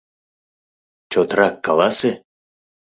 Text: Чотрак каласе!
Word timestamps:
Чотрак 1.11 1.55
каласе! 1.65 2.11